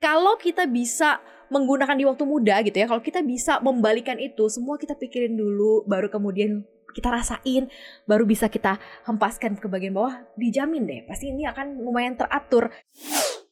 [0.00, 1.20] kalau kita bisa
[1.52, 5.84] menggunakan di waktu muda gitu ya, kalau kita bisa membalikan itu, semua kita pikirin dulu,
[5.84, 7.70] baru kemudian kita rasain,
[8.08, 12.72] baru bisa kita hempaskan ke bagian bawah, dijamin deh, pasti ini akan lumayan teratur.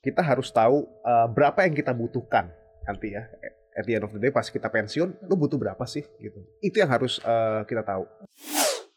[0.03, 2.51] Kita harus tahu uh, berapa yang kita butuhkan
[2.89, 3.29] nanti ya.
[3.79, 6.43] At the end of the day pas kita pensiun, lu butuh berapa sih gitu.
[6.59, 8.09] Itu yang harus uh, kita tahu.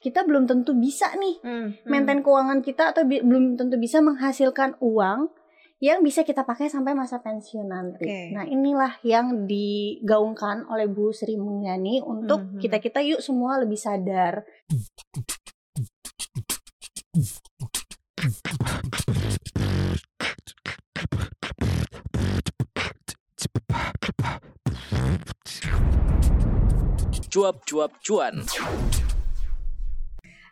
[0.01, 5.29] Kita belum tentu bisa nih hmm, maintain keuangan kita atau belum tentu bisa menghasilkan uang
[5.81, 8.05] yang bisa kita pakai sampai masa pensiun nanti.
[8.05, 8.29] Okay.
[8.37, 12.61] Nah, inilah yang digaungkan oleh Bu Sri Mulyani untuk mm -hmm.
[12.61, 14.45] kita-kita yuk semua lebih sadar.
[27.31, 28.45] Cuap-cuap cuan.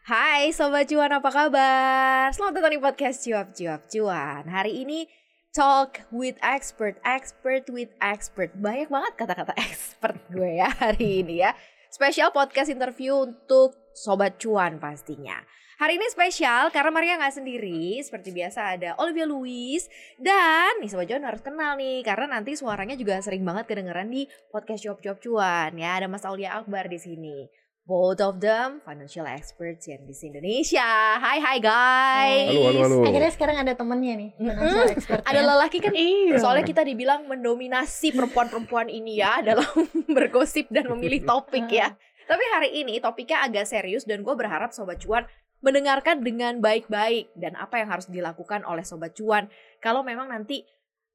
[0.10, 2.34] Hai Sobat Cuan apa kabar?
[2.34, 4.42] Selamat datang di podcast Cuap Cuap Cuan.
[4.50, 5.06] Hari ini
[5.54, 8.50] Talk with expert, expert with expert.
[8.58, 11.54] Banyak banget kata-kata expert gue ya hari ini ya.
[11.94, 15.46] Spesial podcast interview untuk Sobat Cuan pastinya.
[15.78, 18.02] Hari ini spesial karena Maria nggak sendiri.
[18.02, 19.86] Seperti biasa ada Olivia Louis
[20.18, 24.26] Dan nih Sobat Cuan harus kenal nih Karena nanti suaranya juga sering banget kedengeran di
[24.50, 26.02] podcast Cuap Cuap Cuan ya.
[26.02, 27.59] Ada Mas Aulia Akbar di sini
[27.90, 31.18] both of them financial experts yang di Indonesia.
[31.18, 32.54] Hai hai guys.
[32.54, 32.98] Halo halo halo.
[33.02, 35.22] Akhirnya sekarang ada temennya nih financial mm expert.
[35.26, 35.94] Ada lelaki kan?
[35.98, 36.38] Iya.
[36.38, 39.66] Soalnya kita dibilang mendominasi perempuan-perempuan ini ya dalam
[40.06, 41.98] bergosip dan memilih topik ya.
[42.30, 45.26] Tapi hari ini topiknya agak serius dan gue berharap Sobat Cuan
[45.66, 49.50] mendengarkan dengan baik-baik dan apa yang harus dilakukan oleh Sobat Cuan
[49.82, 50.62] kalau memang nanti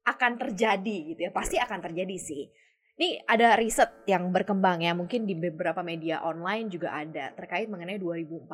[0.03, 1.31] akan terjadi gitu ya.
[1.31, 2.51] Pasti akan terjadi sih.
[2.95, 7.99] Ini ada riset yang berkembang ya, mungkin di beberapa media online juga ada terkait mengenai
[7.99, 8.47] 2045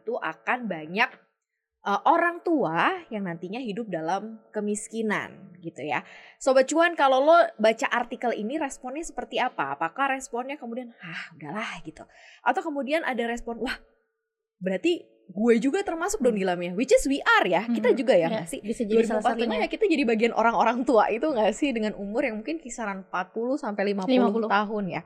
[0.00, 1.10] itu akan banyak
[1.84, 6.02] uh, orang tua yang nantinya hidup dalam kemiskinan gitu ya.
[6.40, 9.76] Sobat cuan kalau lo baca artikel ini responnya seperti apa?
[9.76, 12.02] Apakah responnya kemudian ah udahlah gitu.
[12.42, 13.76] Atau kemudian ada respon wah
[14.62, 17.98] berarti gue juga termasuk dong di dalamnya which is we are ya kita hmm.
[17.98, 18.60] juga ya, ya sih?
[18.60, 19.64] bisa jadi salah satunya.
[19.64, 21.72] Ya kita jadi bagian orang-orang tua itu nggak sih?
[21.72, 25.02] Dengan umur yang mungkin kisaran 40 sampai 50, 50 tahun ya.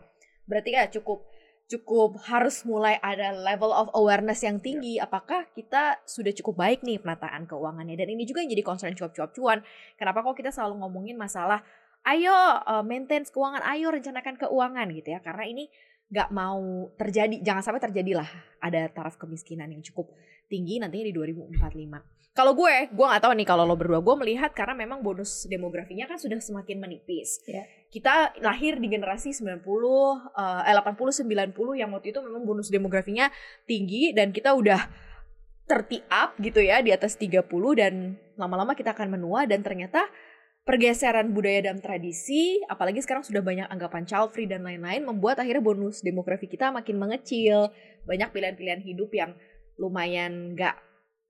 [0.46, 1.26] Berarti ya cukup
[1.66, 5.02] cukup harus mulai ada level of awareness yang tinggi.
[5.02, 7.98] Apakah kita sudah cukup baik nih penataan keuangannya?
[7.98, 9.58] Dan ini juga yang jadi concern cuap-cuap cuan
[9.98, 11.62] kenapa kok kita selalu ngomongin masalah
[12.06, 15.20] ayo uh, maintain keuangan ayo rencanakan keuangan gitu ya.
[15.22, 15.66] Karena ini
[16.06, 18.30] nggak mau terjadi jangan sampai terjadilah
[18.62, 20.14] ada taraf kemiskinan yang cukup
[20.46, 22.16] tinggi nantinya di 2045.
[22.36, 26.04] Kalau gue, gue nggak tahu nih kalau lo berdua gue melihat karena memang bonus demografinya
[26.04, 27.40] kan sudah semakin menipis.
[27.48, 27.64] Yeah.
[27.88, 33.32] Kita lahir di generasi 90 uh, eh 80 90 yang waktu itu memang bonus demografinya
[33.64, 34.84] tinggi dan kita udah
[35.66, 37.42] tertiap gitu ya di atas 30
[37.74, 40.04] dan lama-lama kita akan menua dan ternyata
[40.66, 45.62] pergeseran budaya dan tradisi, apalagi sekarang sudah banyak anggapan child free dan lain-lain, membuat akhirnya
[45.62, 47.70] bonus demografi kita makin mengecil.
[48.02, 49.38] Banyak pilihan-pilihan hidup yang
[49.78, 50.74] lumayan nggak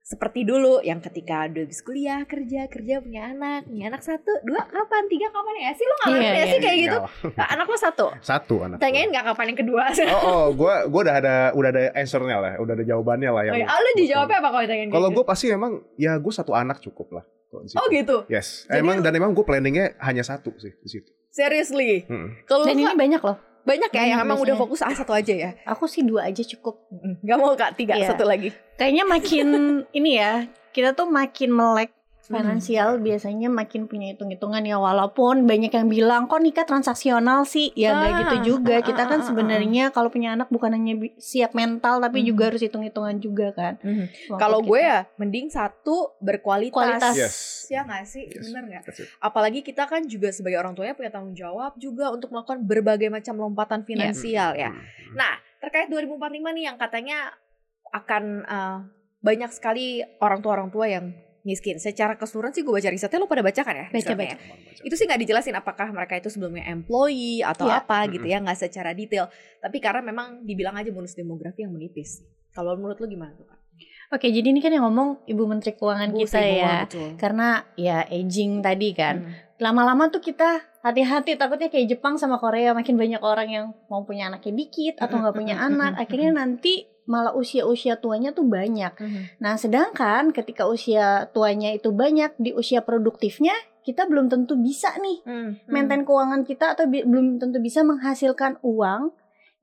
[0.07, 4.63] seperti dulu yang ketika udah habis kuliah kerja kerja punya anak punya anak satu dua
[4.63, 5.71] kapan tiga kapan ya?
[5.75, 6.97] Sih lo nggak yeah, ya sih kayak gitu.
[7.35, 8.05] Nah, anak lo satu?
[8.23, 9.83] Satu anak tanyain nggak kapan yang kedua?
[10.07, 13.53] Oh oh gue gue udah ada udah ada answernya lah udah ada jawabannya lah yang
[13.53, 13.67] oh, ya.
[13.67, 17.25] lo dijawabnya apa kalau ditanyain kalau gue pasti emang ya gue satu anak cukup lah
[17.53, 18.27] Oh gitu.
[18.27, 18.67] Yes.
[18.67, 21.09] Jadi emang dan emang gue planningnya hanya satu sih di situ.
[21.31, 22.03] Seriously.
[22.09, 22.35] Hmm.
[22.43, 23.37] Kalau ini banyak loh.
[23.67, 25.51] Banyak ya yang emang udah fokus A satu aja ya.
[25.67, 26.87] Aku sih dua aja cukup.
[27.19, 28.07] Gak mau kak tiga yeah.
[28.07, 28.55] satu lagi.
[28.79, 29.47] Kayaknya makin
[29.97, 30.47] ini ya.
[30.71, 31.91] Kita tuh makin melek
[32.27, 33.03] finansial hmm.
[33.07, 38.19] biasanya makin punya hitung-hitungan ya walaupun banyak yang bilang kok nikah transaksional sih ya ah,
[38.21, 42.27] gitu juga kita kan sebenarnya kalau punya anak bukan hanya siap mental tapi hmm.
[42.27, 44.35] juga harus hitung-hitungan juga kan hmm.
[44.35, 47.15] kalau gue ya mending satu berkualitas Kualitas.
[47.15, 47.35] Yes.
[47.71, 48.43] ya nggak sih yes.
[48.51, 48.83] bener nggak
[49.23, 53.39] apalagi kita kan juga sebagai orang tuanya punya tanggung jawab juga untuk melakukan berbagai macam
[53.39, 54.69] lompatan finansial yeah.
[54.69, 55.15] ya hmm.
[55.15, 57.31] nah terkait 2045 nih yang katanya
[57.95, 58.77] akan uh,
[59.23, 61.15] banyak sekali orang tua orang tua yang
[61.47, 61.79] miskin.
[61.79, 63.87] Secara keseluruhan sih gue baca risetnya lo pada baca kan ya?
[63.87, 64.35] Baca baca.
[64.83, 67.79] Itu sih nggak dijelasin apakah mereka itu sebelumnya employee atau ya.
[67.79, 69.31] apa gitu ya, nggak secara detail.
[69.63, 72.27] Tapi karena memang dibilang aja bonus demografi yang menipis.
[72.51, 73.59] Kalau menurut lo gimana tuh kak?
[74.07, 76.87] Oke, jadi ini kan yang ngomong Ibu Menteri Keuangan Bu, kita ya.
[76.87, 77.19] Betul.
[77.19, 79.15] Karena ya aging tadi kan.
[79.19, 79.35] Hmm.
[79.59, 84.31] Lama-lama tuh kita hati-hati takutnya kayak Jepang sama Korea makin banyak orang yang mau punya
[84.31, 85.99] anaknya dikit atau nggak punya anak.
[85.99, 88.93] Akhirnya nanti malah usia-usia tuanya tuh banyak.
[88.93, 89.23] Mm-hmm.
[89.39, 93.55] Nah, sedangkan ketika usia tuanya itu banyak di usia produktifnya
[93.87, 95.71] kita belum tentu bisa nih mm-hmm.
[95.71, 99.15] maintain keuangan kita atau bi- belum tentu bisa menghasilkan uang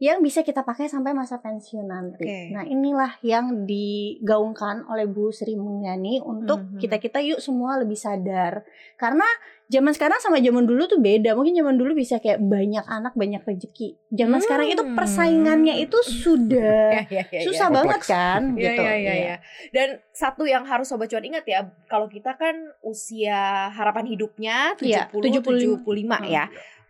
[0.02, 2.26] yang bisa kita pakai sampai masa pensiun nanti.
[2.26, 2.50] Okay.
[2.50, 6.80] Nah, inilah yang digaungkan oleh Bu Sri Mulyani untuk mm -hmm.
[6.82, 8.66] kita-kita yuk semua lebih sadar.
[8.98, 9.24] Karena
[9.70, 11.32] zaman sekarang sama zaman dulu tuh beda.
[11.32, 13.96] Mungkin zaman dulu bisa kayak banyak anak, banyak rezeki.
[14.12, 14.44] Zaman hmm.
[14.44, 17.74] sekarang itu persaingannya itu sudah ya, ya, ya, susah ya.
[17.74, 18.82] banget kan ya, gitu.
[18.84, 19.36] Ya, ya, ya.
[19.72, 22.54] Dan satu yang harus sobat cuan ingat ya, kalau kita kan
[22.84, 26.24] usia harapan hidupnya 70 ya, 75, 75 hmm.
[26.28, 26.44] ya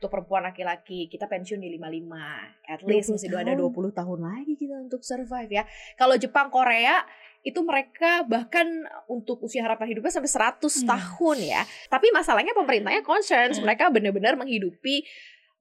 [0.05, 4.77] untuk perempuan laki-laki kita pensiun di 55 at least masih ada 20 tahun lagi kita
[4.85, 5.65] untuk survive ya
[5.97, 7.01] kalau Jepang Korea
[7.41, 8.69] itu mereka bahkan
[9.09, 10.85] untuk usia harapan hidupnya sampai 100 hmm.
[10.85, 13.65] tahun ya tapi masalahnya pemerintahnya concerns hmm.
[13.65, 15.09] mereka benar-benar menghidupi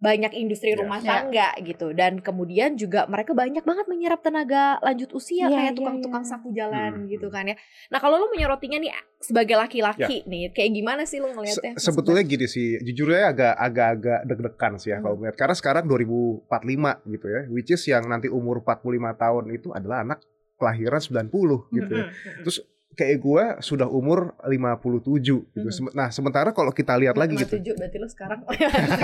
[0.04, 0.84] banyak industri yeah.
[0.84, 1.08] rumah ya.
[1.08, 1.64] tangga yeah.
[1.64, 6.28] gitu dan kemudian juga mereka banyak banget menyerap tenaga lanjut usia yeah, kayak iya, tukang-tukang
[6.28, 6.40] yeah, yeah.
[6.44, 7.08] sapu jalan hmm.
[7.08, 7.56] gitu kan ya.
[7.88, 8.92] Nah kalau lo menyorotinya nih
[9.24, 10.28] sebagai laki-laki yeah.
[10.28, 11.80] nih kayak gimana sih lo ngelihatnya?
[11.80, 15.04] Se sebetulnya gini sih, jujurnya agak agak-agak deg-degan sih ya hmm.
[15.08, 18.84] kalau melihat karena sekarang 2045 gitu ya, which is yang nanti umur 45
[19.16, 20.20] tahun itu adalah anak
[20.60, 22.06] kelahiran 90 gitu ya.
[22.44, 22.58] Terus
[22.94, 25.69] kayak gue sudah umur 57 gitu.
[25.69, 25.94] Hmm.
[25.94, 27.57] Nah, sementara kalau kita lihat lagi gitu.
[27.57, 28.40] 57 berarti lu sekarang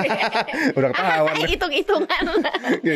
[0.78, 1.36] udah ketahuan.
[1.52, 2.24] Hitung-hitungan.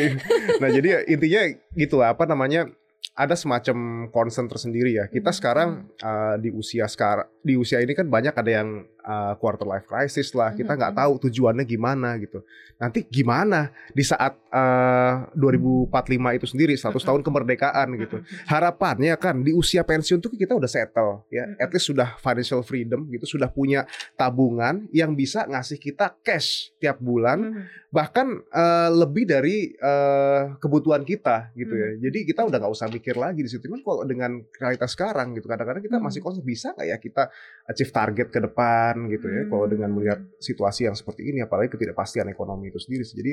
[0.62, 1.42] nah, jadi intinya
[1.74, 2.70] gitu lah apa namanya
[3.14, 5.10] ada semacam concern tersendiri ya.
[5.10, 5.38] Kita hmm.
[5.38, 5.68] sekarang
[6.02, 10.32] uh, di usia sekarang di usia ini kan banyak ada yang uh, quarter life crisis
[10.32, 10.56] lah.
[10.56, 11.12] Kita nggak mm-hmm.
[11.12, 12.42] tahu tujuannya gimana gitu.
[12.80, 18.16] Nanti gimana di saat uh, 2045 itu sendiri 100 tahun kemerdekaan gitu.
[18.48, 21.46] Harapannya kan di usia pensiun tuh kita udah settle ya.
[21.60, 23.86] At least sudah financial freedom gitu, sudah punya
[24.18, 31.54] tabungan yang bisa ngasih kita cash tiap bulan bahkan uh, lebih dari uh, kebutuhan kita
[31.54, 32.10] gitu ya.
[32.10, 33.70] Jadi kita udah nggak usah mikir lagi di situ.
[33.70, 37.30] Kan kalau dengan realitas sekarang gitu kadang-kadang kita masih konsep bisa nggak ya kita
[37.70, 39.42] achieve target ke depan depan gitu ya.
[39.44, 39.50] Hmm.
[39.50, 43.02] Kalau dengan melihat situasi yang seperti ini, apalagi ketidakpastian ekonomi itu sendiri.
[43.02, 43.32] Jadi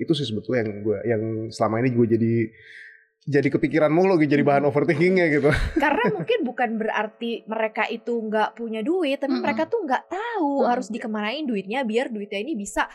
[0.00, 1.22] itu sih sebetulnya yang gue yang
[1.52, 2.34] selama ini gue jadi
[3.22, 5.50] jadi kepikiran mulu gitu, jadi bahan overthinkingnya gitu.
[5.84, 9.44] Karena mungkin bukan berarti mereka itu nggak punya duit, tapi hmm.
[9.44, 10.66] mereka tuh nggak tahu hmm.
[10.66, 12.90] harus dikemanain duitnya biar duitnya ini bisa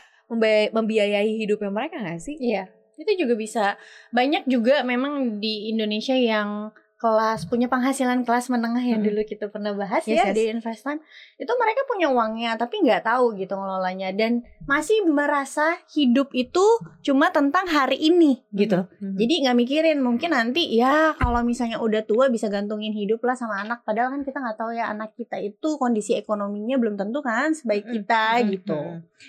[0.73, 2.35] membiayai hidupnya mereka nggak sih?
[2.35, 2.67] Iya,
[2.99, 3.65] itu juga bisa.
[4.11, 9.09] Banyak juga memang di Indonesia yang kelas punya penghasilan kelas menengah yang hmm.
[9.13, 10.33] dulu kita pernah bahas yes, ya yes.
[10.33, 10.99] di investment
[11.37, 14.09] itu mereka punya uangnya tapi nggak tahu gitu ngelolanya.
[14.17, 16.65] Dan masih merasa hidup itu
[17.05, 18.89] cuma tentang hari ini gitu.
[18.97, 19.13] Hmm.
[19.13, 23.61] jadi nggak mikirin mungkin nanti ya kalau misalnya udah tua bisa gantungin hidup lah sama
[23.61, 23.85] anak.
[23.85, 27.85] Padahal kan kita nggak tahu ya anak kita itu kondisi ekonominya belum tentu kan sebaik
[27.93, 28.45] kita hmm.
[28.57, 28.81] gitu.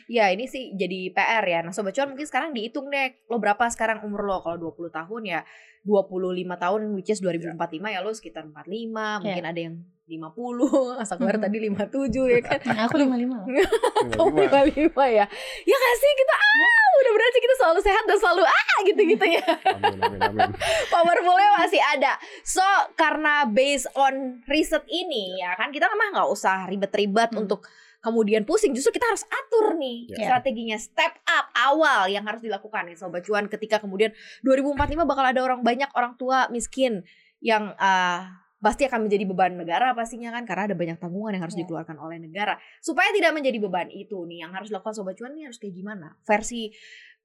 [0.09, 1.61] Ya ini sih jadi PR ya.
[1.61, 4.41] Nah sobat cuan mungkin sekarang dihitung deh lo berapa sekarang umur lo?
[4.41, 5.41] Kalau 20 tahun ya
[5.87, 7.59] 25 tahun which is 2045
[7.95, 9.19] ya lo sekitar 45 yeah.
[9.23, 9.77] mungkin ada yang
[10.09, 10.33] 50
[11.05, 12.59] asal keluar tadi 57 ya kan?
[12.65, 15.27] Nah, aku 55 kamu 55 ya?
[15.69, 16.13] Ya gak sih?
[16.17, 20.51] Kita ah udah berarti kita selalu sehat dan selalu ah gitu-gitu ya amin, amin, amin.
[20.93, 22.19] powerfulnya masih ada.
[22.43, 22.65] So
[22.99, 27.43] karena based on riset ini ya kan kita mah nggak usah ribet-ribet hmm.
[27.47, 27.69] untuk
[28.09, 30.25] kemudian pusing justru kita harus atur nih yeah.
[30.25, 30.81] strateginya.
[30.81, 35.61] Step up awal yang harus dilakukan nih sobat cuan ketika kemudian 2045 bakal ada orang
[35.61, 37.05] banyak orang tua miskin
[37.45, 38.25] yang uh,
[38.59, 41.63] pasti akan menjadi beban negara pastinya kan karena ada banyak tanggungan yang harus yeah.
[41.69, 42.57] dikeluarkan oleh negara.
[42.81, 46.17] Supaya tidak menjadi beban itu nih yang harus dilakukan sobat cuan nih harus kayak gimana?
[46.25, 46.73] Versi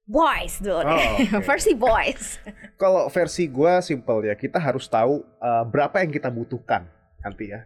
[0.03, 1.39] boys dulu oh, okay.
[1.41, 2.43] versi boys.
[2.81, 4.35] Kalau versi gue simple ya.
[4.35, 6.85] Kita harus tahu uh, berapa yang kita butuhkan
[7.23, 7.63] nanti ya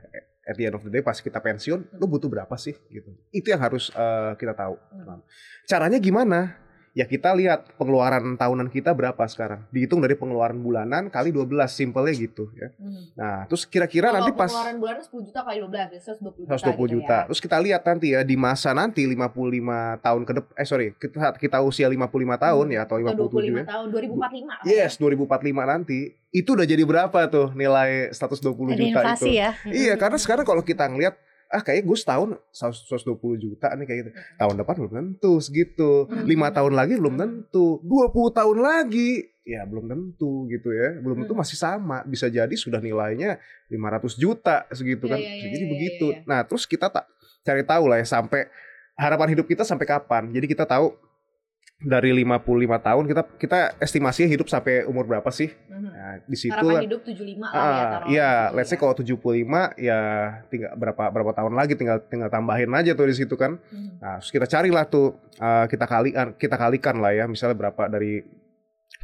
[0.48, 3.12] at the end of the day pas kita pensiun lu butuh berapa sih gitu.
[3.36, 5.20] Itu yang harus uh, kita tahu hmm.
[5.68, 6.56] caranya gimana
[6.98, 9.70] ya kita lihat pengeluaran tahunan kita berapa sekarang.
[9.70, 12.74] Dihitung dari pengeluaran bulanan kali 12, simpelnya gitu ya.
[12.74, 13.14] Hmm.
[13.14, 16.58] Nah, terus kira-kira nanti pas pengeluaran bulanan 10 juta kali 12, 120 juta.
[16.58, 17.18] 120 gitu juta.
[17.22, 17.26] Ya.
[17.30, 21.38] Terus kita lihat nanti ya di masa nanti 55 tahun ke depan eh sorry, kita
[21.38, 22.74] kita usia 55 tahun hmm.
[22.74, 23.66] ya atau 57 atau 25 ya.
[23.70, 24.66] tahun 2045.
[24.66, 25.06] Yes, ya.
[25.06, 26.00] 2045 nanti
[26.34, 29.38] itu udah jadi berapa tuh nilai 120 Ada juta inflasi itu.
[29.38, 29.50] ya.
[29.70, 31.14] Iya, karena sekarang kalau kita ngelihat
[31.48, 34.12] ah kayak gue setahun 120 juta nih kayak gitu.
[34.36, 36.06] Tahun depan belum tentu segitu.
[36.28, 37.80] lima tahun lagi belum tentu.
[37.84, 41.00] 20 tahun lagi ya belum tentu gitu ya.
[41.00, 42.04] Belum tentu masih sama.
[42.04, 43.40] Bisa jadi sudah nilainya
[43.72, 45.20] 500 juta segitu iya, kan.
[45.24, 46.08] Ya, ya, jadi begitu.
[46.28, 47.08] Nah, terus kita tak
[47.48, 48.52] cari tahu lah ya sampai
[49.00, 50.28] harapan hidup kita sampai kapan.
[50.36, 51.07] Jadi kita tahu
[51.78, 52.42] dari 55
[52.82, 55.54] tahun kita kita estimasinya hidup sampai umur berapa sih?
[55.54, 55.94] Mm-hmm.
[55.94, 60.00] Nah, di situ Harapan hidup 75 lah uh, ya Iya, let's say kalau 75 ya
[60.50, 63.62] tinggal berapa berapa tahun lagi tinggal tinggal tambahin aja tuh di situ kan.
[63.62, 64.02] Mm-hmm.
[64.02, 68.26] Nah, terus kita carilah tuh uh, kita kalikan kita kalikan lah ya misalnya berapa dari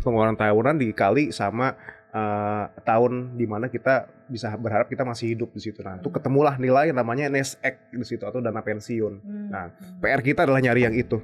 [0.02, 1.78] pengeluaran tahunan dikali sama
[2.10, 5.78] uh, tahun di mana kita bisa berharap kita masih hidup di situ.
[5.86, 6.18] Nah, itu mm-hmm.
[6.18, 9.22] ketemulah nilai namanya egg di situ atau dana pensiun.
[9.22, 9.48] Mm-hmm.
[9.54, 9.70] Nah,
[10.02, 11.22] PR kita adalah nyari yang itu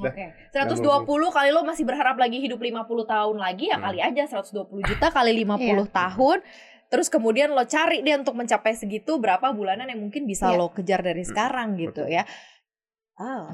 [0.00, 0.08] Oke.
[0.08, 0.28] Okay.
[0.56, 3.84] 120 kali lo masih berharap lagi hidup 50 tahun lagi ya hmm.
[3.84, 5.84] kali aja 120 juta kali 50 yeah.
[5.92, 6.38] tahun.
[6.92, 10.58] Terus kemudian lo cari dia untuk mencapai segitu berapa bulanan yang mungkin bisa yeah.
[10.60, 11.30] lo kejar dari hmm.
[11.32, 12.16] sekarang gitu Betul.
[12.16, 12.24] ya.
[13.20, 13.52] Oh.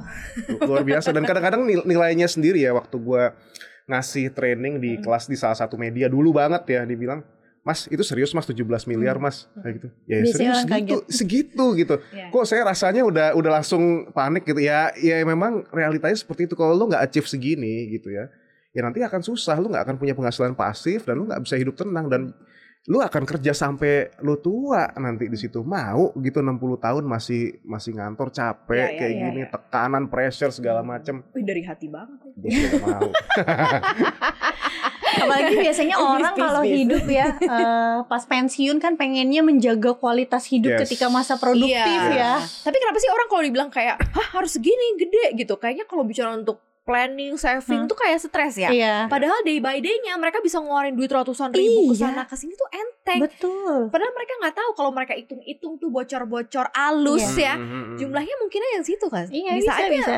[0.62, 3.34] Luar biasa dan kadang-kadang nilainya sendiri ya waktu gue
[3.88, 5.02] ngasih training di hmm.
[5.02, 7.24] kelas di salah satu media dulu banget ya dibilang
[7.68, 8.48] Mas itu serius mas?
[8.48, 9.24] 17 miliar hmm.
[9.28, 9.44] mas?
[9.60, 9.88] Kayak gitu.
[10.08, 11.94] Ya Biasanya serius segitu segitu gitu.
[12.16, 12.32] Yeah.
[12.32, 14.64] kok saya rasanya udah udah langsung panik gitu.
[14.64, 16.56] Ya ya memang realitanya seperti itu.
[16.56, 18.32] Kalau lo nggak achieve segini gitu ya
[18.72, 19.60] ya nanti akan susah.
[19.60, 22.08] Lo nggak akan punya penghasilan pasif dan lo nggak bisa hidup tenang.
[22.08, 22.32] Dan
[22.88, 25.60] lu akan kerja sampai lu tua nanti di situ.
[25.60, 29.48] Mau gitu 60 tahun masih masih ngantor capek ya, ya, kayak ya, gini ya.
[29.52, 31.20] tekanan pressure segala macem.
[31.36, 32.80] Wih, dari hati banget ya.
[32.80, 33.12] mau
[35.16, 40.80] apalagi biasanya orang kalau hidup ya uh, pas pensiun kan pengennya menjaga kualitas hidup yes.
[40.86, 42.12] ketika masa produktif iya.
[42.12, 46.04] ya tapi kenapa sih orang kalau dibilang kayak hah harus segini gede gitu kayaknya kalau
[46.04, 47.90] bicara untuk planning, saving hmm.
[47.92, 48.72] tuh kayak stres ya.
[48.72, 48.96] Iya.
[49.12, 51.92] Padahal day by day-nya mereka bisa ngeluarin duit ratusan ribu iya.
[51.92, 53.28] ke sana ke sini tuh enteng.
[53.28, 53.92] Betul.
[53.92, 57.52] Padahal mereka nggak tahu kalau mereka hitung-hitung tuh bocor-bocor alus iya.
[57.52, 57.54] ya.
[57.60, 57.96] Hmm, hmm, hmm.
[58.00, 59.28] Jumlahnya mungkin yang situ kan.
[59.28, 60.16] Iya, bisa, bisa aja bisa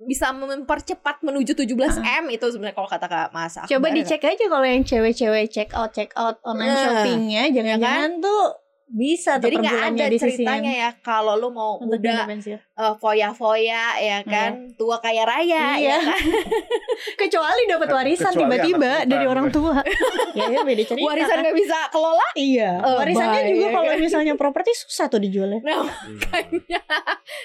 [0.00, 3.68] bisa mempercepat menuju 17 m itu sebenarnya kalau kata Kak Mas Akbar.
[3.68, 8.24] Coba dicek aja kalau yang cewek-cewek check out check out online uh, shoppingnya jangan-jangan kan?
[8.24, 8.44] tuh
[8.90, 12.26] bisa jadi nggak ada ceritanya ya kalau lu mau Untuk udah
[12.74, 14.66] uh, foya-foya ya kan?
[14.66, 14.74] Iya.
[14.74, 15.94] tua kaya raya iya.
[15.94, 16.22] ya kan?
[17.22, 19.78] kecuali dapat warisan tiba-tiba dari orang tua.
[20.30, 22.26] Ya, ya beda cerita warisan nggak bisa kelola?
[22.38, 22.70] Iya.
[22.78, 23.50] Uh, warisannya baik.
[23.50, 25.58] juga kalau misalnya properti susah tuh dijualnya.
[25.66, 26.82] Nah makanya.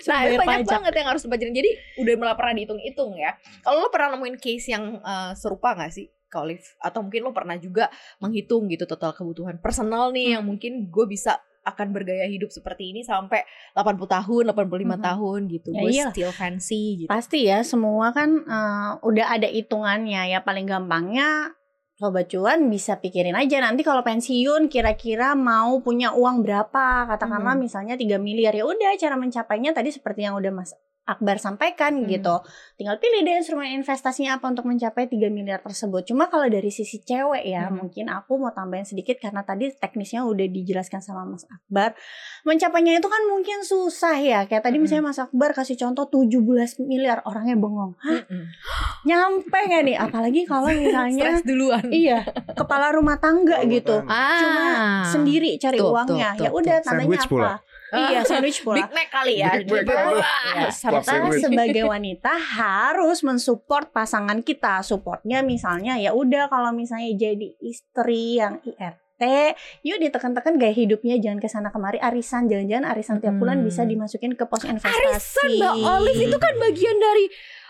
[0.05, 0.73] Nah itu banyak pajak.
[0.79, 3.33] banget yang harus dipelajarin jadi udah mulai pernah dihitung-hitung ya.
[3.65, 7.55] Kalau lo pernah nemuin case yang uh, serupa nggak sih Olive atau mungkin lo pernah
[7.55, 7.87] juga
[8.19, 10.33] menghitung gitu total kebutuhan personal nih hmm.
[10.37, 13.41] yang mungkin gue bisa akan bergaya hidup seperti ini sampai
[13.73, 15.01] 80 tahun, 85 hmm.
[15.01, 15.69] tahun gitu.
[15.73, 17.09] Ya, gue still fancy gitu.
[17.09, 20.45] Pasti ya, semua kan uh, udah ada hitungannya ya.
[20.45, 21.57] Paling gampangnya
[21.95, 27.63] Sobat cuan bisa pikirin aja nanti kalau pensiun kira-kira mau punya uang berapa katakanlah hmm.
[27.63, 32.09] misalnya 3 miliar ya udah cara mencapainya tadi seperti yang udah Mas Akbar sampaikan hmm.
[32.09, 32.41] gitu.
[32.81, 36.01] Tinggal pilih deh instrumen investasinya apa untuk mencapai 3 miliar tersebut.
[36.09, 37.77] Cuma kalau dari sisi cewek ya, hmm.
[37.77, 41.93] mungkin aku mau tambahin sedikit karena tadi teknisnya udah dijelaskan sama Mas Akbar.
[42.41, 44.49] Mencapainya itu kan mungkin susah ya.
[44.49, 44.83] Kayak tadi hmm.
[44.89, 47.93] misalnya Mas Akbar kasih contoh 17 miliar, orangnya bengong.
[48.01, 48.25] Hah?
[48.25, 48.49] Hmm.
[49.05, 49.97] Nyampe gak nih?
[50.01, 51.85] Apalagi kalau misalnya duluan.
[51.93, 52.25] Iya,
[52.57, 54.01] kepala rumah tangga gitu.
[54.09, 54.41] Ah.
[54.41, 54.65] Cuma
[55.05, 56.33] sendiri cari tuh, uangnya.
[56.33, 57.29] Tuh, tuh, ya udah tandanya apa?
[57.29, 57.55] Pula
[57.95, 58.83] Iya, sandwich pula.
[58.83, 59.51] Big Mac kali ya.
[59.63, 60.19] Big Mac.
[60.55, 64.83] Ya, serta sebagai wanita harus mensupport pasangan kita.
[64.83, 69.23] Supportnya misalnya ya udah kalau misalnya jadi istri yang IRT,
[69.87, 73.67] yuk ditekan-tekan gaya hidupnya jangan ke sana kemari arisan jalan-jalan arisan tiap bulan hmm.
[73.71, 74.91] bisa dimasukin ke pos investasi.
[74.91, 77.25] Arisan Mbak Olive itu kan bagian dari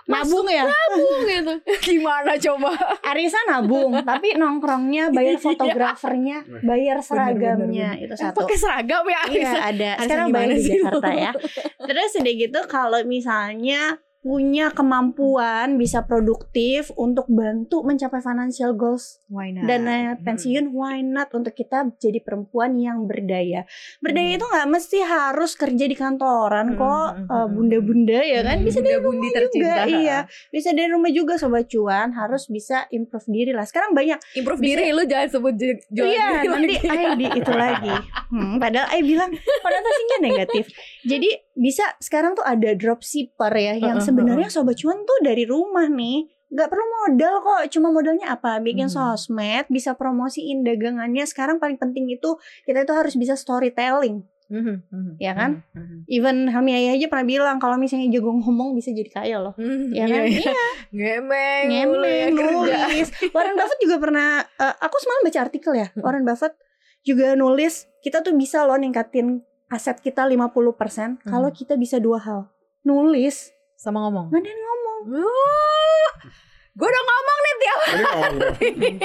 [0.06, 0.66] nabung ya?
[0.70, 1.54] nabung gitu.
[1.90, 2.70] Gimana coba?
[3.02, 5.42] Arisa nabung tapi nongkrongnya bayar iya.
[5.42, 7.98] fotografernya bayar seragamnya.
[7.98, 8.46] itu satu.
[8.46, 9.92] pakai seragam ya Arisa iya ada.
[10.06, 11.32] Sekarang bayar di Jakarta ya.
[11.90, 19.54] Terus udah gitu kalau misalnya punya kemampuan bisa produktif untuk bantu mencapai financial goals why
[19.54, 19.70] not?
[19.70, 20.74] dana pensiun hmm.
[20.74, 23.70] why not untuk kita jadi perempuan yang berdaya
[24.02, 24.38] berdaya hmm.
[24.42, 26.78] itu nggak mesti harus kerja di kantoran hmm.
[26.82, 27.28] kok hmm.
[27.30, 30.18] uh, bunda-bunda ya kan bisa dari rumah juga iya
[30.50, 34.82] bisa dari rumah juga sobat cuan harus bisa improve diri lah sekarang banyak improve bisa,
[34.82, 35.54] diri lu jangan sebut
[35.94, 37.94] jual iya nanti Ay di itu lagi
[38.34, 39.30] hmm, padahal Ay bilang
[39.62, 40.66] konotasinya negatif
[41.06, 45.48] jadi bisa sekarang tuh ada dropshipper ya yang uh -uh sebenarnya sobat cuan tuh dari
[45.48, 48.94] rumah nih nggak perlu modal kok cuma modalnya apa bikin hmm.
[48.94, 55.18] sosmed bisa promosiin dagangannya sekarang paling penting itu kita itu harus bisa storytelling Mm -hmm.
[55.18, 56.00] ya kan, mm -hmm.
[56.06, 59.66] even Helmi Ayah aja pernah bilang kalau misalnya jago ngomong bisa jadi kaya loh, mm
[59.66, 59.90] -hmm.
[59.90, 60.22] ya kan?
[60.22, 60.54] Iya, iya.
[60.94, 63.10] ngemeng, ngemeng, nulis.
[63.34, 66.54] Warren Buffett juga pernah, uh, aku semalam baca artikel ya, Warren Buffett
[67.06, 69.46] juga nulis kita tuh bisa loh ningkatin
[69.76, 71.28] aset kita 50% mm.
[71.28, 72.48] kalau kita bisa dua hal,
[72.88, 74.32] nulis sama ngomong.
[74.32, 75.02] Ngapain ngomong.
[75.20, 76.08] Uh,
[76.76, 78.00] gue udah ngomong nih tiap hari.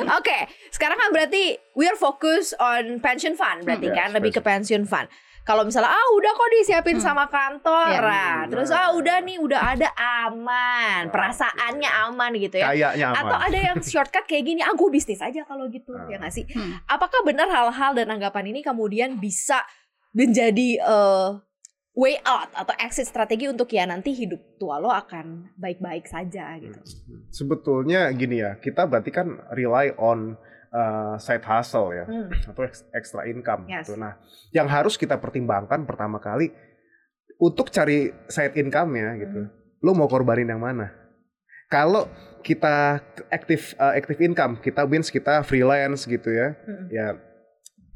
[0.00, 0.42] Oke, okay,
[0.72, 4.40] sekarang kan berarti we are focus on pension fund berarti hmm, kan, yes, lebih ke
[4.44, 5.08] pension fund.
[5.40, 7.04] Kalau misalnya ah udah kok disiapin hmm.
[7.04, 8.04] sama kantor, yeah.
[8.04, 12.70] nah, terus ah udah nih udah ada aman, perasaannya aman gitu ya.
[12.70, 13.20] Kayaknya aman.
[13.24, 16.12] Atau ada yang shortcut kayak gini, ah gue bisnis aja kalau gitu, hmm.
[16.12, 16.44] ya nggak sih?
[16.52, 16.78] Hmm.
[16.86, 19.64] Apakah benar hal-hal dan anggapan ini kemudian bisa
[20.12, 21.40] menjadi uh,
[21.96, 26.78] way out atau exit strategi untuk ya nanti hidup tua lo akan baik-baik saja gitu.
[26.78, 27.26] Hmm.
[27.32, 30.36] Sebetulnya gini ya, kita berarti kan rely on
[30.70, 32.50] uh, side hustle ya hmm.
[32.50, 32.62] atau
[32.94, 33.86] extra income yes.
[33.86, 33.98] gitu.
[33.98, 34.16] Nah,
[34.54, 36.50] yang harus kita pertimbangkan pertama kali
[37.40, 39.40] untuk cari side income ya gitu.
[39.48, 39.58] Hmm.
[39.80, 40.92] lo mau korbanin yang mana?
[41.72, 42.04] Kalau
[42.44, 43.00] kita
[43.32, 46.52] aktif uh, active income, kita means kita freelance gitu ya.
[46.68, 46.86] Hmm.
[46.92, 47.06] Ya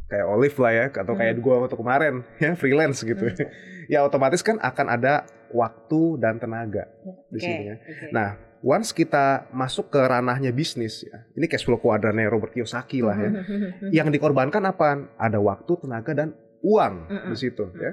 [0.09, 1.45] kayak Olive lah ya atau kayak hmm.
[1.45, 2.14] gue waktu kemarin
[2.45, 3.21] ya freelance gitu.
[3.21, 3.49] Hmm.
[3.93, 7.31] ya otomatis kan akan ada waktu dan tenaga okay.
[7.31, 7.76] di sini ya.
[7.76, 8.11] Okay.
[8.11, 8.28] Nah,
[8.64, 11.28] once kita masuk ke ranahnya bisnis ya.
[11.37, 13.30] Ini cash flow kuadrannya Robert Kiyosaki lah ya.
[14.00, 15.04] yang dikorbankan apa?
[15.21, 16.33] Ada waktu, tenaga dan
[16.64, 16.94] uang
[17.28, 17.92] di situ ya.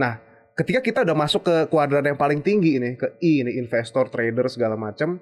[0.00, 0.16] Nah,
[0.56, 4.48] ketika kita udah masuk ke kuadran yang paling tinggi ini ke I ini investor, trader
[4.48, 5.20] segala macam,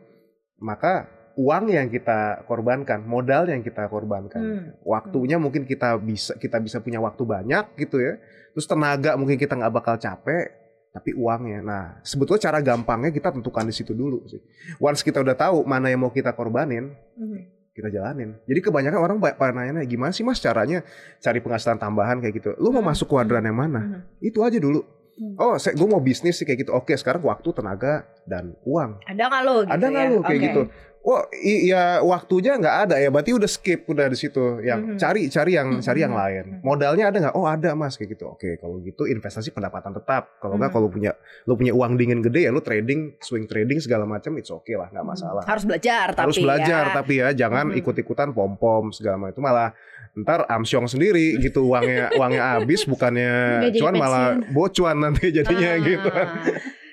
[0.62, 4.86] maka uang yang kita korbankan, modal yang kita korbankan, hmm.
[4.86, 8.22] waktunya mungkin kita bisa kita bisa punya waktu banyak gitu ya,
[8.54, 10.63] terus tenaga mungkin kita nggak bakal capek,
[10.94, 11.58] tapi uangnya.
[11.58, 14.38] Nah, sebetulnya cara gampangnya kita tentukan di situ dulu sih.
[14.78, 17.74] Once kita udah tahu mana yang mau kita korbanin, hmm.
[17.74, 18.38] kita jalanin.
[18.46, 20.86] Jadi kebanyakan orang pada nanya gimana sih mas caranya
[21.18, 22.48] cari penghasilan tambahan kayak gitu.
[22.62, 22.94] Lu mau hmm.
[22.94, 23.82] masuk kuadran yang mana?
[23.82, 24.00] Hmm.
[24.22, 24.86] Itu aja dulu.
[25.14, 25.38] Hmm.
[25.38, 26.72] Oh, saya gue mau bisnis sih kayak gitu.
[26.74, 28.98] Oke, sekarang waktu, tenaga, dan uang.
[29.06, 29.56] Ada nggak lo?
[29.62, 30.10] Gitu ada nggak ya?
[30.10, 30.46] lo kayak okay.
[30.50, 30.62] gitu?
[31.04, 34.64] Oh iya waktunya nggak ada ya, berarti udah skip udah di situ.
[34.64, 35.00] Yang mm -hmm.
[35.04, 35.84] cari cari yang mm -hmm.
[35.84, 36.44] cari yang lain.
[36.64, 37.34] Modalnya ada nggak?
[37.36, 38.32] Oh ada mas kayak gitu.
[38.32, 40.40] Oke kalau gitu investasi pendapatan tetap.
[40.40, 40.80] Kalau nggak mm -hmm.
[40.80, 41.12] kalau punya
[41.44, 44.80] lo punya uang dingin gede ya lo trading swing trading segala macam itu oke okay
[44.80, 45.44] lah nggak masalah.
[45.44, 46.94] Harus belajar tapi harus belajar ya.
[46.96, 47.80] tapi ya jangan mm -hmm.
[47.84, 49.76] ikut ikutan pom pom segala macam itu malah
[50.14, 55.82] ntar amsyong sendiri gitu uangnya uangnya habis bukannya cuman malah bocuan nanti jadinya ah.
[55.82, 56.10] gitu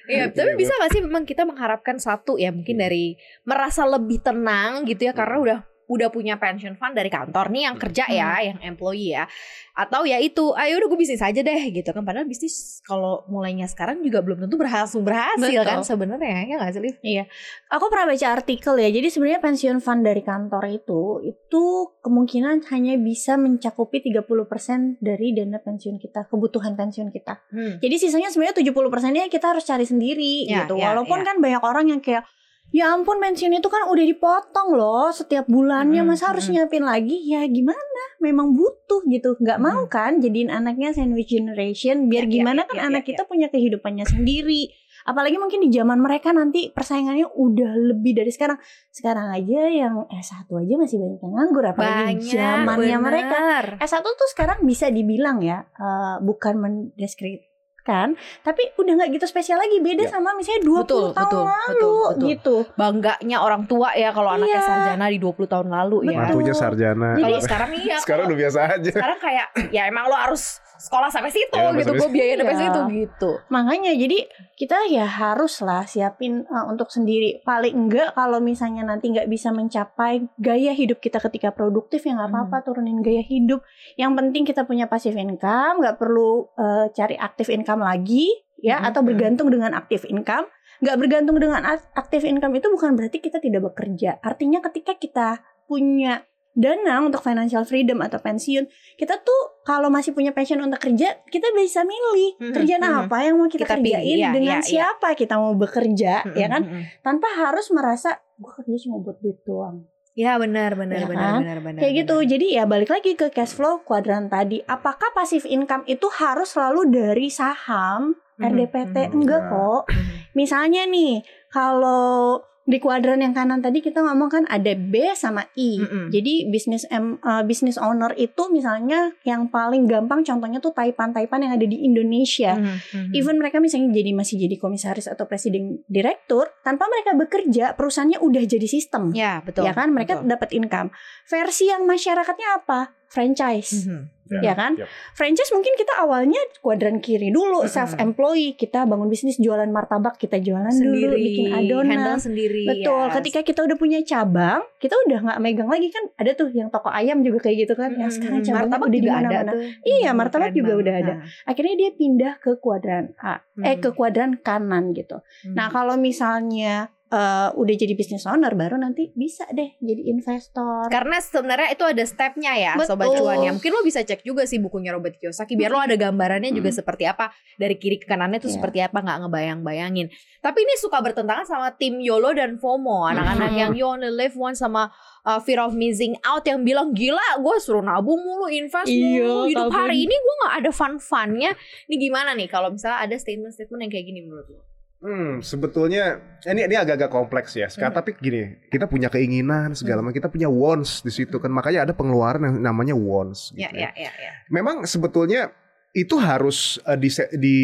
[0.10, 2.84] Iya, tapi bisa gak sih memang kita mengharapkan satu ya mungkin hmm.
[2.84, 5.46] dari merasa lebih tenang gitu ya karena hmm.
[5.46, 5.60] udah
[5.92, 8.48] udah punya pension fund dari kantor nih yang kerja ya, hmm.
[8.48, 9.28] yang employee ya.
[9.76, 12.04] Atau ya itu, ayo udah gue bisnis aja deh gitu kan.
[12.08, 15.68] Padahal bisnis kalau mulainya sekarang juga belum tentu berhasil berhasil kan Betul.
[15.68, 16.96] kan sebenarnya ya nggak sih?
[17.04, 17.24] Iya.
[17.72, 18.90] Aku pernah baca artikel ya.
[18.92, 21.64] Jadi sebenarnya pensiun fund dari kantor itu itu
[22.04, 27.44] kemungkinan hanya bisa mencakupi 30% dari dana pensiun kita, kebutuhan pensiun kita.
[27.52, 27.84] Hmm.
[27.84, 30.80] Jadi sisanya sebenarnya 70%-nya kita harus cari sendiri ya, gitu.
[30.80, 31.26] Ya, Walaupun ya.
[31.28, 32.24] kan banyak orang yang kayak
[32.72, 36.56] Ya ampun pensiun itu kan udah dipotong loh setiap bulannya hmm, masa harus hmm.
[36.56, 39.68] nyiapin lagi ya gimana memang butuh gitu nggak hmm.
[39.68, 43.08] mau kan jadiin anaknya sandwich generation biar ya, ya gimana ya, kan ya, anak ya,
[43.12, 43.28] kita ya.
[43.28, 44.72] punya kehidupannya sendiri
[45.04, 48.56] apalagi mungkin di zaman mereka nanti persaingannya udah lebih dari sekarang
[48.94, 53.04] sekarang aja yang S1 aja masih banyak yang nganggur apalagi banyak, zamannya bener.
[53.04, 53.38] mereka
[53.82, 57.51] S1 tuh sekarang bisa dibilang ya uh, bukan mendeskripsi
[57.82, 58.14] kan
[58.46, 60.10] tapi udah nggak gitu spesial lagi beda ya.
[60.14, 62.28] sama misalnya 20 betul, tahun betul, lalu betul, betul.
[62.30, 64.38] gitu bangganya orang tua ya kalau iya.
[64.38, 66.12] anaknya sarjana di 20 tahun lalu betul.
[66.14, 70.18] ya mantunya sarjana kalau sekarang iya sekarang udah biasa aja sekarang kayak ya emang lo
[70.18, 72.64] harus sekolah sampai situ ya, gitu gue biaya sampai iya.
[72.66, 74.18] situ gitu makanya jadi
[74.58, 79.54] kita ya harus lah siapin uh, untuk sendiri paling enggak kalau misalnya nanti nggak bisa
[79.54, 82.38] mencapai gaya hidup kita ketika produktif ya nggak hmm.
[82.50, 82.66] apa-apa hmm.
[82.66, 83.62] turunin gaya hidup
[83.94, 88.28] yang penting kita punya passive income nggak perlu uh, cari aktif income lagi
[88.60, 88.88] ya hmm.
[88.92, 90.50] atau bergantung dengan aktif income
[90.82, 91.62] nggak bergantung dengan
[91.94, 95.30] aktif income itu bukan berarti kita tidak bekerja artinya ketika kita
[95.70, 98.68] punya dana untuk financial freedom atau pensiun
[99.00, 103.04] kita tuh kalau masih punya passion untuk kerja kita bisa milih mm-hmm, kerjaan mm-hmm.
[103.08, 105.16] apa yang mau kita, kita kerjain pilih, ya, dengan ya, siapa ya.
[105.16, 106.84] kita mau bekerja mm-hmm, ya kan mm-hmm.
[107.00, 109.88] tanpa harus merasa gue kerja cuma buat duit doang
[110.22, 111.40] Ya benar benar ya benar, kan?
[111.42, 112.16] benar benar Kayak gitu.
[112.22, 114.62] Jadi ya balik lagi ke cash flow kuadran tadi.
[114.70, 118.96] Apakah pasif income itu harus selalu dari saham, mm-hmm, RDPT?
[119.02, 119.84] Mm-hmm, enggak kok.
[119.90, 120.18] Mm-hmm.
[120.38, 125.82] Misalnya nih, kalau di kuadran yang kanan tadi kita ngomong kan ada B sama I.
[125.82, 126.06] Mm -hmm.
[126.14, 131.54] Jadi bisnis M uh, bisnis owner itu misalnya yang paling gampang contohnya tuh taipan-taipan yang
[131.58, 132.54] ada di Indonesia.
[132.54, 133.18] Mm -hmm.
[133.18, 138.44] Even mereka misalnya jadi masih jadi komisaris atau presiden direktur, tanpa mereka bekerja perusahaannya udah
[138.46, 139.10] jadi sistem.
[139.18, 139.66] Ya, betul.
[139.66, 140.94] Ya kan mereka dapat income.
[141.26, 143.01] Versi yang masyarakatnya apa?
[143.12, 143.84] Franchise.
[143.84, 144.04] Mm -hmm
[144.40, 144.80] ya kan?
[144.80, 144.88] Yep.
[145.12, 150.40] Franchise mungkin kita awalnya kuadran kiri dulu, self employee, kita bangun bisnis jualan martabak, kita
[150.40, 152.64] jualan sendiri, dulu, bikin adonan, handle sendiri.
[152.64, 153.04] Betul.
[153.12, 153.14] Yes.
[153.20, 156.08] Ketika kita udah punya cabang, kita udah nggak megang lagi kan?
[156.16, 157.92] Ada tuh yang toko ayam juga kayak gitu kan?
[157.92, 158.02] Mm -hmm.
[158.08, 159.52] Yang sekarang cabangnya martabak udah di mana-mana.
[159.84, 161.14] Iya, martabak juga udah ada.
[161.44, 163.66] Akhirnya dia pindah ke kuadran A, hmm.
[163.68, 165.20] eh ke kuadran kanan gitu.
[165.44, 165.56] Hmm.
[165.58, 170.88] Nah kalau misalnya uh, udah jadi business owner baru nanti bisa deh jadi investor.
[170.88, 172.96] Karena sebenarnya itu ada stepnya ya Betul.
[172.96, 173.52] sobat cuan ya.
[173.52, 177.04] Mungkin lo bisa cek juga sih bukunya Robert Kiyosaki biar lo ada gambarannya juga seperti
[177.06, 178.56] apa dari kiri ke kanannya itu yeah.
[178.58, 180.08] seperti apa nggak ngebayang-bayangin.
[180.42, 184.64] Tapi ini suka bertentangan sama tim YOLO dan FOMO anak-anak yang you only live once
[184.64, 184.90] sama
[185.28, 189.46] uh, fear of missing out yang bilang gila gue suruh nabung mulu invest iya, mulu
[189.46, 189.78] hidup tabung.
[189.78, 191.54] hari ini gue nggak ada fun funnya
[191.86, 194.71] ini gimana nih kalau misalnya ada statement-statement yang kayak gini menurut lo?
[195.02, 197.66] Hmm, sebetulnya ini ini agak-agak kompleks ya.
[197.66, 198.02] Sekarang hmm.
[198.06, 200.14] tapi gini, kita punya keinginan segala hmm.
[200.14, 201.50] macam, kita punya wants di situ kan.
[201.50, 203.66] Makanya ada pengeluaran yang namanya wants gitu.
[203.66, 204.32] Ya, ya, ya, ya.
[204.54, 205.50] Memang sebetulnya
[205.92, 207.58] itu harus uh, di, di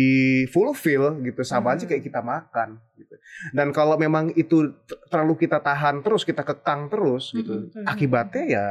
[0.52, 1.76] fulfill gitu sama hmm.
[1.78, 3.16] aja kayak kita makan gitu.
[3.54, 4.74] Dan kalau memang itu
[5.08, 7.86] terlalu kita tahan terus, kita kekang terus gitu, mm-hmm.
[7.86, 8.66] akibatnya ya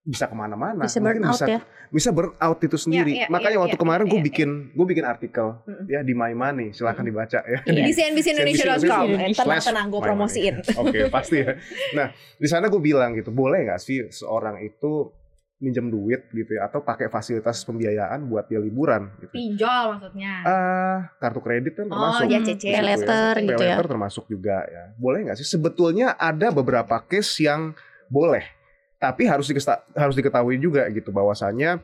[0.00, 0.88] bisa ke mana-mana.
[0.88, 1.60] Bisa burn out bisa, ya.
[1.92, 3.12] Bisa burn out itu sendiri.
[3.12, 5.86] Ya, ya, Makanya ya, waktu ya, kemarin ya, gue bikin gue bikin artikel mm-hmm.
[5.92, 7.12] ya di My Money, silahkan mm-hmm.
[7.12, 7.58] dibaca ya.
[7.68, 7.84] Iya.
[7.84, 9.06] Di cnbcindonesia.com.
[9.36, 10.56] Tenang tenang gue promosiin.
[10.80, 11.52] Oke okay, pasti ya.
[11.92, 15.12] Nah di sana gue bilang gitu, boleh nggak sih seorang itu
[15.60, 19.28] minjem duit gitu ya atau pakai fasilitas pembiayaan buat dia liburan gitu.
[19.36, 20.34] Pinjol maksudnya.
[20.40, 22.24] Uh, kartu kredit kan termasuk.
[22.24, 22.64] Oh, ya CC.
[22.72, 23.48] Pay letter ya.
[23.52, 23.76] gitu ya.
[23.76, 24.96] termasuk juga ya.
[24.96, 25.44] Boleh nggak sih?
[25.44, 27.76] Sebetulnya ada beberapa case yang
[28.08, 28.59] boleh.
[29.00, 31.80] Tapi harus diketahui, harus diketahui juga gitu bahwasanya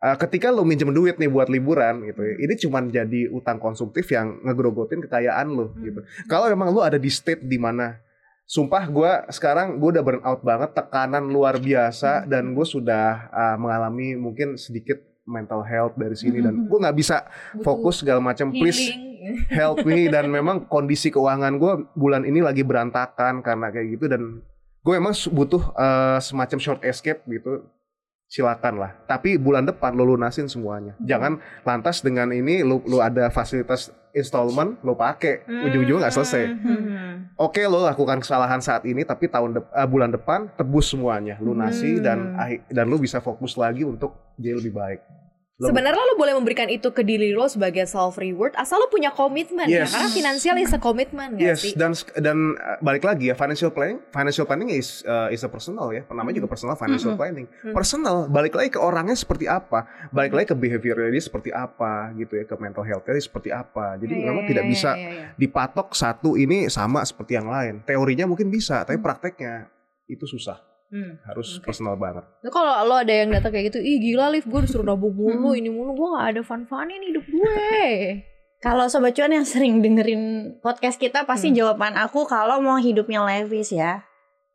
[0.00, 4.08] uh, ketika lo minjem duit nih buat liburan gitu ya, ini cuma jadi utang konsumtif
[4.08, 6.00] yang ngegrogotin kekayaan lo gitu.
[6.00, 6.28] Hmm.
[6.28, 8.00] Kalau memang lo ada di state di mana
[8.44, 12.26] sumpah gue sekarang gue udah burn out banget tekanan luar biasa hmm.
[12.28, 16.68] dan gue sudah uh, mengalami mungkin sedikit mental health dari sini dan hmm.
[16.68, 17.24] gue nggak bisa
[17.64, 18.92] fokus segala macam please
[19.48, 24.44] help me dan memang kondisi keuangan gue bulan ini lagi berantakan karena kayak gitu dan
[24.84, 27.64] gue emang butuh uh, semacam short escape gitu
[28.28, 28.92] silakan lah.
[29.08, 30.98] Tapi bulan depan lo lunasin semuanya.
[30.98, 31.06] Hmm.
[31.06, 31.32] Jangan
[31.64, 35.64] lantas dengan ini lo lo ada fasilitas installment lo pakai hmm.
[35.70, 36.44] ujung-ujungnya nggak selesai.
[36.50, 37.14] Hmm.
[37.40, 41.98] Oke lo lakukan kesalahan saat ini tapi tahun de uh, bulan depan tebus semuanya lunasi
[41.98, 42.02] hmm.
[42.04, 42.18] dan
[42.68, 45.00] dan lo bisa fokus lagi untuk jadi lebih baik.
[45.54, 49.70] Sebenarnya lo boleh memberikan itu ke diri lo sebagai self reward asal lo punya komitmen
[49.70, 49.86] ya.
[49.86, 49.94] yes.
[49.94, 51.62] ya karena finansial is a commitment yes.
[51.62, 51.78] sih?
[51.78, 55.94] dan dan uh, balik lagi ya financial planning financial planning is uh, is a personal
[55.94, 57.22] ya namanya juga personal financial mm -hmm.
[57.22, 57.74] planning mm -hmm.
[57.74, 62.34] personal balik lagi ke orangnya seperti apa balik lagi ke behavior dia seperti apa gitu
[62.34, 65.12] ya ke mental health dia seperti apa jadi yeah, memang yeah, tidak yeah, bisa yeah,
[65.14, 65.30] yeah.
[65.38, 69.06] dipatok satu ini sama seperti yang lain teorinya mungkin bisa tapi hmm.
[69.06, 69.70] prakteknya
[70.10, 71.18] itu susah Hmm.
[71.26, 71.66] Harus okay.
[71.66, 72.22] personal banget.
[72.22, 75.50] Nah, kalau lo ada yang datang kayak gitu, ih gila Liv, gue disuruh nabung mulu,
[75.50, 75.58] hmm.
[75.58, 77.82] ini mulu, gue gak ada fun-fun ini hidup gue.
[78.64, 81.58] kalau sobat cuan yang sering dengerin podcast kita, pasti hmm.
[81.58, 84.06] jawaban aku kalau mau hidupnya levis ya,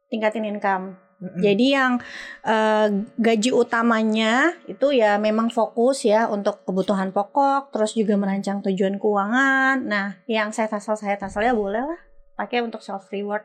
[0.07, 0.95] tingkatin income.
[1.19, 1.99] hmm Jadi yang
[2.47, 2.87] uh,
[3.19, 9.83] gaji utamanya itu ya memang fokus ya untuk kebutuhan pokok, terus juga merancang tujuan keuangan.
[9.83, 11.99] Nah, yang saya tasal saya tasalnya boleh lah
[12.39, 13.43] pakai untuk self reward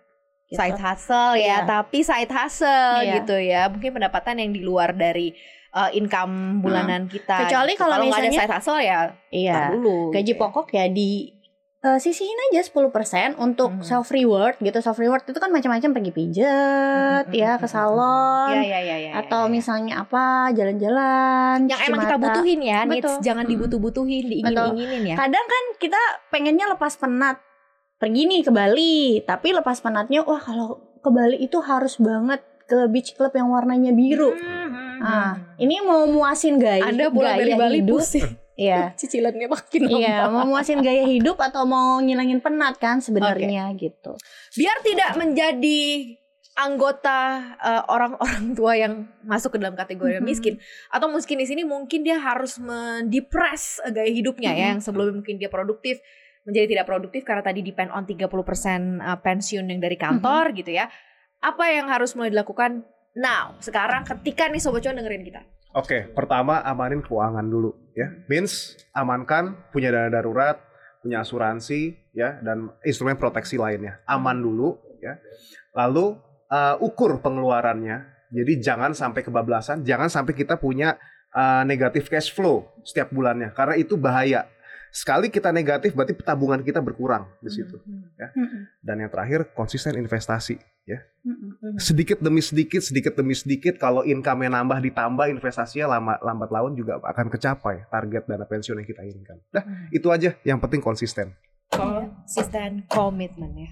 [0.50, 0.58] gitu.
[0.60, 1.60] side hustle ya, yeah.
[1.64, 3.14] tapi side hustle yeah.
[3.20, 3.62] gitu ya.
[3.68, 5.34] Mungkin pendapatan yang di luar dari
[5.74, 7.12] uh, income bulanan hmm.
[7.12, 7.36] kita.
[7.44, 7.82] Kecuali gitu.
[7.82, 9.00] kalau misalnya ada side hustle ya
[9.34, 10.14] iya, dulu.
[10.14, 10.40] Gaji gitu.
[10.40, 11.34] pokok ya di
[11.84, 13.84] uh, sisihin aja 10% untuk hmm.
[13.84, 14.78] self reward gitu.
[14.80, 18.54] Self reward itu kan macam-macam pergi pijet hmm, ya ke salon.
[18.54, 19.52] Ya, ya, ya, ya, atau ya, ya.
[19.52, 22.94] misalnya apa jalan-jalan yang emang kita butuhin ya, Betul.
[22.94, 25.16] needs jangan dibutuh-butuhin, diingin-inginin ya.
[25.18, 27.42] Kadang kan kita pengennya lepas penat
[27.98, 32.88] pergi nih ke Bali tapi lepas penatnya wah kalau ke Bali itu harus banget ke
[32.88, 37.78] beach club yang warnanya biru hmm, ah ini mau muasin gaya Anda gaya dari Bali
[37.84, 38.02] hidup
[38.54, 38.90] Iya.
[38.98, 39.98] Cicilannya makin lama.
[39.98, 43.90] Iya, mau muasin gaya hidup atau mau ngilangin penat kan sebenarnya okay.
[43.90, 44.14] gitu.
[44.54, 45.82] Biar tidak menjadi
[46.54, 50.30] anggota uh, orang-orang tua yang masuk ke dalam kategori mm -hmm.
[50.30, 50.54] miskin
[50.86, 54.70] atau miskin di sini mungkin dia harus mendepres gaya hidupnya mm -hmm.
[54.70, 55.98] ya yang sebelumnya mungkin dia produktif
[56.44, 58.28] menjadi tidak produktif karena tadi depend on 30%
[59.00, 60.60] uh, pensiun yang dari kantor mm-hmm.
[60.60, 60.86] gitu ya.
[61.40, 62.84] Apa yang harus mulai dilakukan
[63.16, 65.42] now, sekarang ketika nih Sobat Cuan dengerin kita?
[65.74, 68.06] Oke, okay, pertama amanin keuangan dulu ya.
[68.30, 70.56] Means amankan punya dana darurat,
[71.02, 74.00] punya asuransi ya dan instrumen proteksi lainnya.
[74.06, 75.18] Aman dulu ya.
[75.74, 76.16] Lalu
[76.48, 78.14] uh, ukur pengeluarannya.
[78.34, 80.98] Jadi jangan sampai kebablasan, jangan sampai kita punya
[81.34, 84.46] uh, negatif cash flow setiap bulannya karena itu bahaya
[84.94, 88.14] sekali kita negatif berarti tabungan kita berkurang di situ mm-hmm.
[88.14, 88.28] ya.
[88.30, 88.62] Mm-hmm.
[88.78, 90.54] Dan yang terakhir konsisten investasi
[90.86, 91.02] ya.
[91.26, 91.82] Mm-hmm.
[91.82, 97.02] Sedikit demi sedikit, sedikit demi sedikit kalau income-nya nambah ditambah investasinya lama, lambat laun juga
[97.02, 99.42] akan kecapai target dana pensiun yang kita inginkan.
[99.50, 99.98] Nah, mm-hmm.
[99.98, 101.34] itu aja yang penting konsisten.
[101.74, 103.70] Konsisten komitmen ya.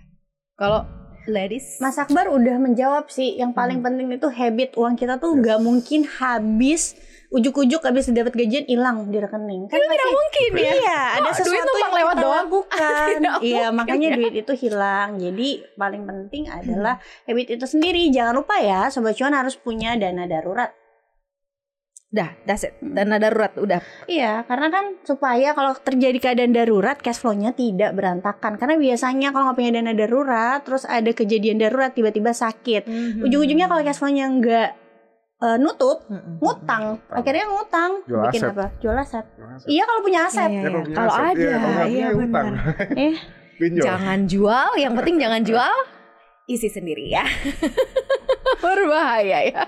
[0.58, 0.82] Kalau
[1.30, 3.86] ladies Mas Akbar udah menjawab sih yang paling hmm.
[3.86, 5.64] penting itu habit uang kita tuh nggak yes.
[5.64, 6.82] mungkin habis
[7.32, 11.76] ujuk-ujuk habis dapat gajian hilang di rekening kan tidak mungkin ya iya ada oh, sesuatu
[11.80, 12.30] yang lewat doang.
[12.44, 14.16] lakukan iya makanya ya.
[14.20, 15.48] duit itu hilang jadi
[15.80, 17.26] paling penting adalah hmm.
[17.32, 20.76] habit itu sendiri jangan lupa ya sobat cuan harus punya dana darurat
[22.12, 22.76] Dah, that's it.
[22.84, 23.80] Dana darurat udah.
[24.04, 28.60] Iya, karena kan supaya kalau terjadi keadaan darurat cash flow-nya tidak berantakan.
[28.60, 32.84] Karena biasanya kalau nggak punya dana darurat, terus ada kejadian darurat tiba-tiba sakit.
[32.84, 33.24] Mm -hmm.
[33.24, 34.81] Ujung-ujungnya kalau cash flow-nya nggak
[35.42, 36.38] uh, nutup, mm-hmm.
[36.38, 36.84] ngutang.
[37.10, 38.54] Akhirnya ngutang, Jual bikin aset.
[38.54, 38.66] apa?
[38.78, 39.26] Jual aset.
[39.66, 40.50] Iya kalau punya aset.
[40.50, 40.94] Iya, iya, iya.
[40.94, 41.58] Kalau ada, iya,
[41.90, 42.52] iya benar.
[43.02, 43.14] eh,
[43.82, 45.74] jangan jual, yang penting jangan jual
[46.46, 47.26] isi sendiri ya.
[48.62, 49.62] Berbahaya ya.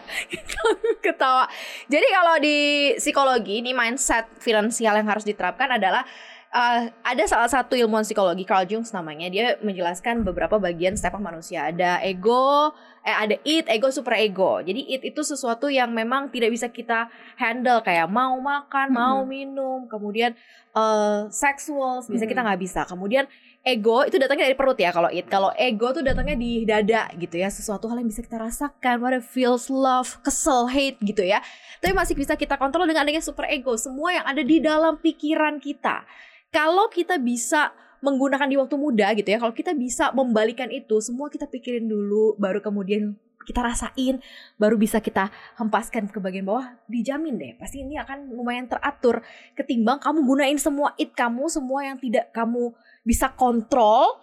[1.05, 1.51] Ketawa.
[1.91, 2.59] Jadi kalau di
[2.99, 6.07] psikologi ini mindset finansial yang harus diterapkan adalah
[6.55, 9.27] uh, ada salah satu ilmuwan psikologi Carl Jung namanya.
[9.29, 11.69] Dia menjelaskan beberapa bagian setiap manusia.
[11.69, 12.71] Ada ego
[13.05, 14.63] eh ada it ego super ego.
[14.63, 17.83] Jadi it itu sesuatu yang memang tidak bisa kita handle.
[17.83, 19.03] Kayak mau makan mm -hmm.
[19.11, 20.33] mau minum kemudian
[20.73, 22.31] uh, sexual bisa mm -hmm.
[22.31, 22.81] kita nggak bisa.
[22.87, 23.27] Kemudian
[23.65, 25.27] ego itu datangnya dari perut ya kalau it.
[25.27, 27.51] Kalau ego tuh datangnya di dada gitu ya.
[27.51, 29.03] Sesuatu hal yang bisa kita rasakan.
[29.03, 31.43] What it feels love kesel hate gitu ya.
[31.83, 33.77] Tapi masih bisa kita kontrol dengan adanya super ego.
[33.77, 36.09] Semua yang ada di dalam pikiran kita
[36.55, 41.27] kalau kita bisa menggunakan di waktu muda gitu ya, kalau kita bisa membalikan itu, semua
[41.27, 44.23] kita pikirin dulu, baru kemudian kita rasain,
[44.57, 49.21] baru bisa kita hempaskan ke bagian bawah, dijamin deh, pasti ini akan lumayan teratur
[49.53, 52.73] ketimbang kamu gunain semua it kamu, semua yang tidak kamu
[53.05, 54.21] bisa kontrol,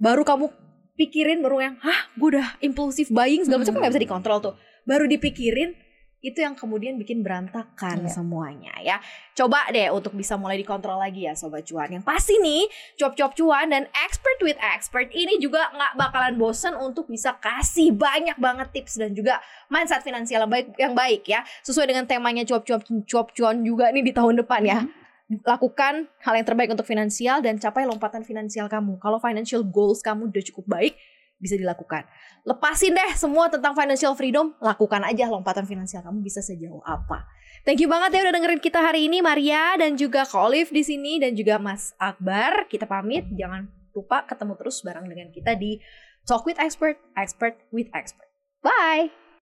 [0.00, 0.50] baru kamu
[0.98, 3.82] pikirin, baru yang, hah, gue udah impulsif buying segala macam hmm.
[3.84, 5.74] nggak bisa dikontrol tuh, baru dipikirin,
[6.18, 8.10] itu yang kemudian bikin berantakan yeah.
[8.10, 8.96] semuanya ya.
[9.38, 11.94] Coba deh untuk bisa mulai dikontrol lagi ya sobat cuan.
[11.94, 12.66] Yang pasti nih
[12.98, 18.34] cuap-cuap cuan dan expert with expert ini juga nggak bakalan bosen untuk bisa kasih banyak
[18.34, 19.38] banget tips dan juga
[19.70, 21.46] mindset finansial yang baik yang baik ya.
[21.62, 24.80] Sesuai dengan temanya cuap-cuap cuap cuan juga nih di tahun depan ya.
[24.82, 25.06] Mm -hmm
[25.44, 28.96] lakukan hal yang terbaik untuk finansial dan capai lompatan finansial kamu.
[28.96, 30.96] Kalau financial goals kamu udah cukup baik,
[31.38, 32.04] bisa dilakukan.
[32.42, 37.26] Lepasin deh semua tentang financial freedom, lakukan aja lompatan finansial kamu bisa sejauh apa.
[37.66, 41.18] Thank you banget ya udah dengerin kita hari ini Maria dan juga Kolif di sini
[41.18, 42.70] dan juga Mas Akbar.
[42.70, 45.82] Kita pamit, jangan lupa ketemu terus bareng dengan kita di
[46.28, 48.28] Talk with Expert, Expert with Expert.
[48.62, 49.27] Bye.